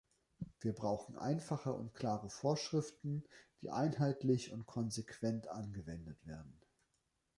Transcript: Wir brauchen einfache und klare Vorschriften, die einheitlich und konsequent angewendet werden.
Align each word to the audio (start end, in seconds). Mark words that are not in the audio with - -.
Wir 0.61 0.73
brauchen 0.73 1.15
einfache 1.15 1.71
und 1.73 1.93
klare 1.93 2.31
Vorschriften, 2.31 3.23
die 3.61 3.69
einheitlich 3.69 4.51
und 4.51 4.65
konsequent 4.65 5.47
angewendet 5.49 6.25
werden. 6.25 6.59